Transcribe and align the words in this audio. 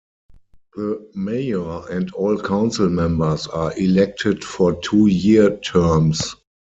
The 0.75 1.11
mayor 1.13 1.87
and 1.91 2.11
all 2.13 2.39
council 2.41 2.89
members 2.89 3.45
are 3.45 3.77
elected 3.77 4.43
for 4.43 4.81
two-year 4.81 5.57
terms. 5.57 6.35